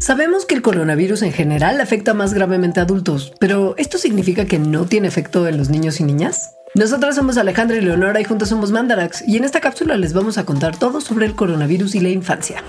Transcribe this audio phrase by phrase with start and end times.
[0.00, 4.58] Sabemos que el coronavirus en general afecta más gravemente a adultos, pero ¿esto significa que
[4.58, 6.54] no tiene efecto en los niños y niñas?
[6.74, 10.38] Nosotras somos Alejandra y Leonora y juntos somos Mandarax y en esta cápsula les vamos
[10.38, 12.64] a contar todo sobre el coronavirus y la infancia.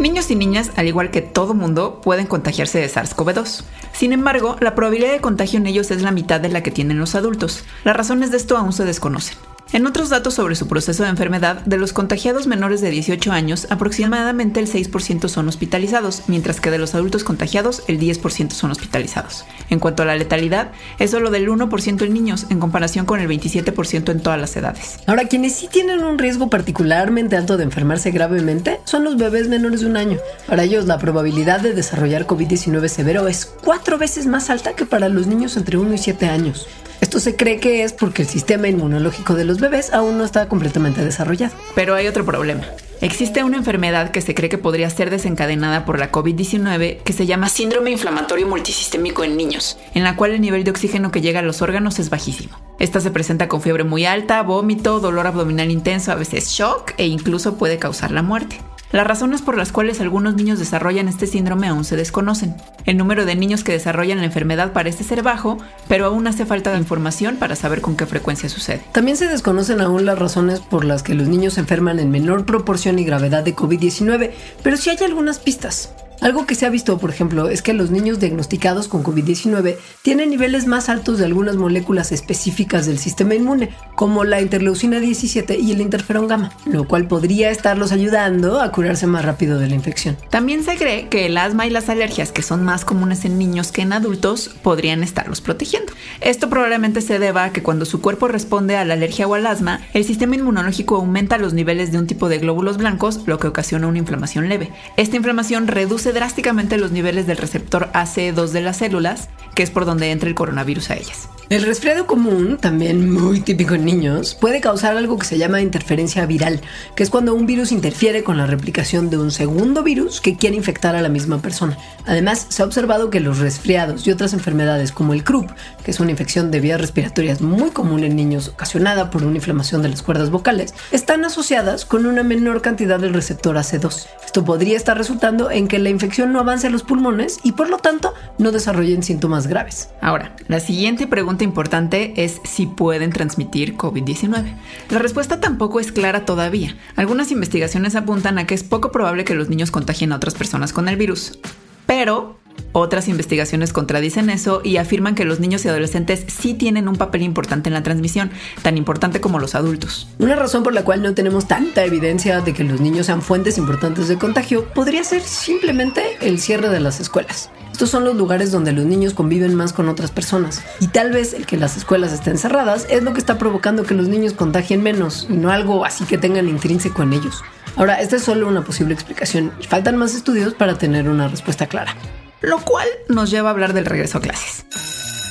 [0.00, 3.62] Niños y niñas, al igual que todo mundo, pueden contagiarse de SARS-CoV-2.
[3.92, 6.98] Sin embargo, la probabilidad de contagio en ellos es la mitad de la que tienen
[6.98, 7.64] los adultos.
[7.84, 9.38] Las razones de esto aún se desconocen.
[9.72, 13.66] En otros datos sobre su proceso de enfermedad, de los contagiados menores de 18 años,
[13.70, 19.44] aproximadamente el 6% son hospitalizados, mientras que de los adultos contagiados, el 10% son hospitalizados.
[19.70, 23.28] En cuanto a la letalidad, es solo del 1% en niños, en comparación con el
[23.28, 24.98] 27% en todas las edades.
[25.06, 29.80] Ahora, quienes sí tienen un riesgo particularmente alto de enfermarse gravemente son los bebés menores
[29.80, 30.18] de un año.
[30.46, 35.08] Para ellos, la probabilidad de desarrollar COVID-19 severo es cuatro veces más alta que para
[35.08, 36.68] los niños entre 1 y 7 años.
[37.14, 40.48] Esto se cree que es porque el sistema inmunológico de los bebés aún no está
[40.48, 41.54] completamente desarrollado.
[41.76, 42.64] Pero hay otro problema.
[43.02, 47.26] Existe una enfermedad que se cree que podría ser desencadenada por la COVID-19 que se
[47.26, 51.38] llama síndrome inflamatorio multisistémico en niños, en la cual el nivel de oxígeno que llega
[51.38, 52.58] a los órganos es bajísimo.
[52.80, 57.06] Esta se presenta con fiebre muy alta, vómito, dolor abdominal intenso, a veces shock e
[57.06, 58.58] incluso puede causar la muerte.
[58.94, 62.54] Las razones por las cuales algunos niños desarrollan este síndrome aún se desconocen.
[62.86, 66.78] El número de niños que desarrollan la enfermedad parece ser bajo, pero aún hace falta
[66.78, 68.82] información para saber con qué frecuencia sucede.
[68.92, 72.46] También se desconocen aún las razones por las que los niños se enferman en menor
[72.46, 74.30] proporción y gravedad de COVID-19,
[74.62, 75.92] pero sí hay algunas pistas.
[76.20, 80.30] Algo que se ha visto, por ejemplo, es que los niños diagnosticados con COVID-19 tienen
[80.30, 85.72] niveles más altos de algunas moléculas específicas del sistema inmune, como la interleucina 17 y
[85.72, 90.16] el interferón gamma, lo cual podría estarlos ayudando a curarse más rápido de la infección.
[90.30, 93.72] También se cree que el asma y las alergias, que son más comunes en niños
[93.72, 95.92] que en adultos, podrían estarlos protegiendo.
[96.20, 99.46] Esto probablemente se deba a que cuando su cuerpo responde a la alergia o al
[99.46, 103.48] asma, el sistema inmunológico aumenta los niveles de un tipo de glóbulos blancos, lo que
[103.48, 104.70] ocasiona una inflamación leve.
[104.96, 109.84] Esta inflamación reduce drásticamente los niveles del receptor AC2 de las células, que es por
[109.84, 111.28] donde entra el coronavirus a ellas.
[111.50, 116.24] El resfriado común, también muy típico en niños, puede causar algo que se llama interferencia
[116.24, 116.62] viral,
[116.96, 120.56] que es cuando un virus interfiere con la replicación de un segundo virus que quiere
[120.56, 121.76] infectar a la misma persona.
[122.06, 125.52] Además, se ha observado que los resfriados y otras enfermedades como el croup,
[125.84, 129.82] que es una infección de vías respiratorias muy común en niños ocasionada por una inflamación
[129.82, 134.06] de las cuerdas vocales, están asociadas con una menor cantidad del receptor AC2.
[134.24, 137.68] Esto podría estar resultando en que la infección no avance a los pulmones y por
[137.68, 139.90] lo tanto no desarrollen síntomas graves.
[140.00, 144.54] Ahora, la siguiente pregunta importante es si pueden transmitir COVID-19.
[144.90, 146.76] La respuesta tampoco es clara todavía.
[146.94, 150.72] Algunas investigaciones apuntan a que es poco probable que los niños contagien a otras personas
[150.72, 151.40] con el virus.
[151.86, 152.38] Pero
[152.74, 157.22] otras investigaciones contradicen eso y afirman que los niños y adolescentes sí tienen un papel
[157.22, 160.08] importante en la transmisión, tan importante como los adultos.
[160.18, 163.58] Una razón por la cual no tenemos tanta evidencia de que los niños sean fuentes
[163.58, 167.48] importantes de contagio podría ser simplemente el cierre de las escuelas.
[167.70, 170.62] Estos son los lugares donde los niños conviven más con otras personas.
[170.80, 173.94] Y tal vez el que las escuelas estén cerradas es lo que está provocando que
[173.94, 177.42] los niños contagien menos y no algo así que tengan intrínseco en ellos.
[177.76, 181.66] Ahora, esta es solo una posible explicación y faltan más estudios para tener una respuesta
[181.66, 181.96] clara.
[182.44, 184.66] Lo cual nos lleva a hablar del regreso a clases.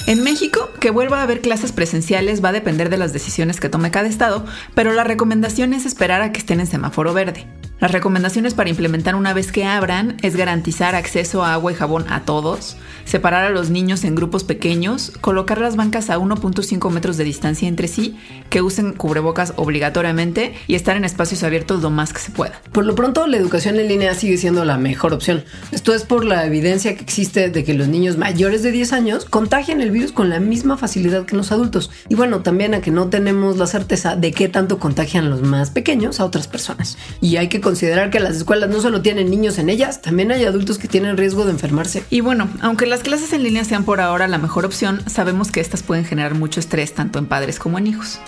[0.08, 3.70] En México, que vuelva a haber clases presenciales va a depender de las decisiones que
[3.70, 7.48] tome cada estado, pero la recomendación es esperar a que estén en semáforo verde.
[7.80, 12.06] Las recomendaciones para implementar una vez que abran es garantizar acceso a agua y jabón
[12.10, 17.18] a todos, separar a los niños en grupos pequeños, colocar las bancas a 1.5 metros
[17.18, 18.18] de distancia entre sí,
[18.50, 22.62] que usen cubrebocas obligatoriamente y estar en espacios abiertos lo más que se pueda.
[22.72, 25.44] Por lo pronto, la educación en línea sigue siendo la mejor opción.
[25.72, 29.26] Esto es por la evidencia que existe de que los niños mayores de 10 años
[29.26, 31.92] contagian el virus con la misma facilidad que los adultos.
[32.08, 35.72] Y bueno, también a que no tenemos la certeza de qué tanto contagian los más
[35.72, 36.98] pequeños a otras personas.
[37.20, 40.46] Y hay que considerar que las escuelas no solo tienen niños en ellas, también hay
[40.46, 42.04] adultos que tienen riesgo de enfermarse.
[42.12, 45.62] Y bueno, aunque las clases en línea sean por ahora la mejor opción, sabemos que
[45.62, 48.20] estas pueden generar mucho estrés tanto en padres como en hijos.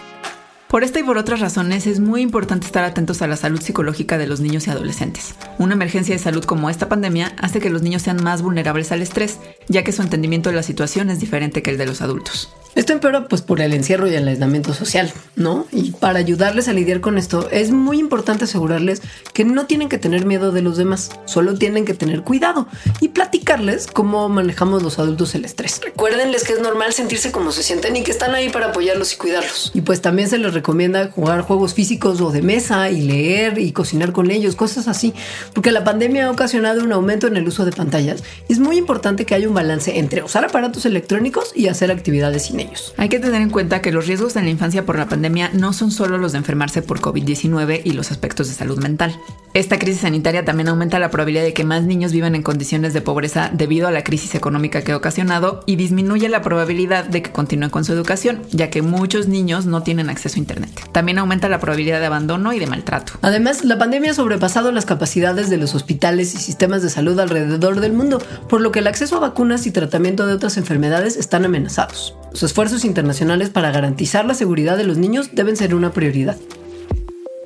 [0.76, 4.18] Por esta y por otras razones es muy importante estar atentos a la salud psicológica
[4.18, 5.34] de los niños y adolescentes.
[5.58, 9.02] Una emergencia de salud como esta pandemia hace que los niños sean más vulnerables al
[9.02, 9.40] estrés,
[9.70, 12.54] ya que su entendimiento de la situación es diferente que el de los adultos.
[12.76, 15.66] Esto empeora pues por el encierro y el aislamiento social, ¿no?
[15.72, 19.02] Y para ayudarles a lidiar con esto es muy importante asegurarles
[19.34, 22.68] que no tienen que tener miedo de los demás, solo tienen que tener cuidado
[23.00, 25.80] y platicarles cómo manejamos los adultos el estrés.
[25.86, 29.16] Recuérdenles que es normal sentirse como se sienten y que están ahí para apoyarlos y
[29.16, 29.72] cuidarlos.
[29.74, 33.72] Y pues también se les recomienda jugar juegos físicos o de mesa y leer y
[33.72, 35.14] cocinar con ellos, cosas así,
[35.54, 39.28] porque la pandemia ha ocasionado un aumento en el uso de pantallas es muy importante
[39.28, 42.96] que haya un balance entre usar aparatos electrónicos y hacer actividades sin ellos.
[42.98, 45.72] Hay que tener en cuenta que los riesgos en la infancia por la pandemia no
[45.72, 49.16] son solo los de enfermarse por COVID-19 y los aspectos de salud mental.
[49.56, 53.00] Esta crisis sanitaria también aumenta la probabilidad de que más niños vivan en condiciones de
[53.00, 57.32] pobreza debido a la crisis económica que ha ocasionado y disminuye la probabilidad de que
[57.32, 60.72] continúen con su educación, ya que muchos niños no tienen acceso a Internet.
[60.92, 63.14] También aumenta la probabilidad de abandono y de maltrato.
[63.22, 67.80] Además, la pandemia ha sobrepasado las capacidades de los hospitales y sistemas de salud alrededor
[67.80, 71.46] del mundo, por lo que el acceso a vacunas y tratamiento de otras enfermedades están
[71.46, 72.14] amenazados.
[72.34, 76.36] Los esfuerzos internacionales para garantizar la seguridad de los niños deben ser una prioridad.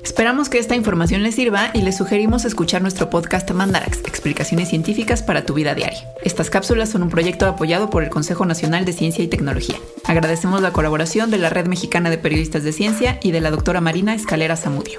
[0.02, 5.22] Esperamos que esta información les sirva y les sugerimos escuchar nuestro podcast Mandarax, explicaciones científicas
[5.22, 6.04] para tu vida diaria.
[6.22, 9.76] Estas cápsulas son un proyecto apoyado por el Consejo Nacional de Ciencia y Tecnología.
[10.04, 13.80] Agradecemos la colaboración de la Red Mexicana de Periodistas de Ciencia y de la doctora
[13.80, 14.98] Marina Escalera Zamudio.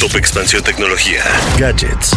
[0.00, 1.22] Top Expansión Tecnología.
[1.58, 2.16] Gadgets